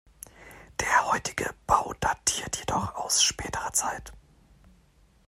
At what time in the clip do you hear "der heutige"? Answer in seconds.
0.79-1.53